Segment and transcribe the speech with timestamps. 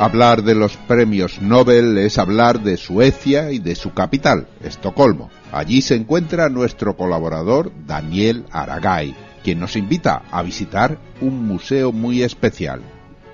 [0.00, 5.28] Hablar de los premios Nobel es hablar de Suecia y de su capital, Estocolmo.
[5.52, 12.22] Allí se encuentra nuestro colaborador Daniel Aragay, quien nos invita a visitar un museo muy
[12.22, 12.80] especial,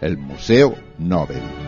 [0.00, 1.65] el Museo Nobel.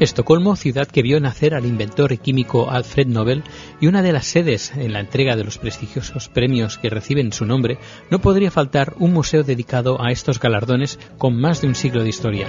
[0.00, 3.44] Estocolmo, ciudad que vio nacer al inventor y químico Alfred Nobel
[3.82, 7.44] y una de las sedes en la entrega de los prestigiosos premios que reciben su
[7.44, 7.76] nombre,
[8.10, 12.08] no podría faltar un museo dedicado a estos galardones con más de un siglo de
[12.08, 12.46] historia.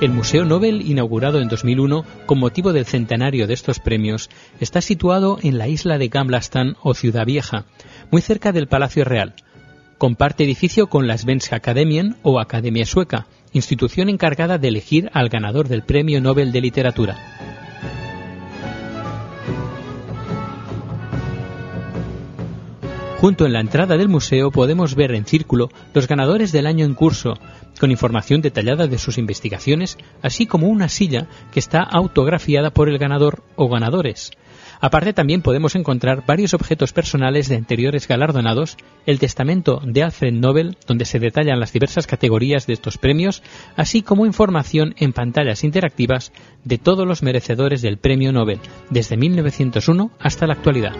[0.00, 5.36] El Museo Nobel, inaugurado en 2001 con motivo del centenario de estos premios, está situado
[5.42, 7.66] en la isla de Gamlastan o Ciudad Vieja,
[8.10, 9.34] muy cerca del Palacio Real.
[10.00, 15.68] Comparte edificio con la Svenska Akademien o Academia Sueca, institución encargada de elegir al ganador
[15.68, 17.18] del Premio Nobel de Literatura.
[23.18, 26.94] Junto en la entrada del museo podemos ver en círculo los ganadores del año en
[26.94, 27.34] curso,
[27.78, 32.96] con información detallada de sus investigaciones, así como una silla que está autografiada por el
[32.96, 34.30] ganador o ganadores.
[34.80, 40.78] Aparte también podemos encontrar varios objetos personales de anteriores galardonados, el testamento de Alfred Nobel,
[40.86, 43.42] donde se detallan las diversas categorías de estos premios,
[43.76, 46.32] así como información en pantallas interactivas
[46.64, 50.92] de todos los merecedores del Premio Nobel, desde 1901 hasta la actualidad.